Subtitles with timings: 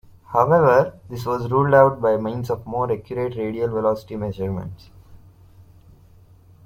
[0.33, 4.89] However, this was ruled out by means of more accurate radial velocity measurements.